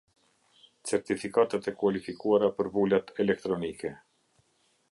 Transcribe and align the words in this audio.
Certifikatat 0.91 1.69
e 1.71 1.73
kualifikuara 1.83 2.49
për 2.61 2.71
vulat 2.79 3.13
elektronike. 3.25 3.93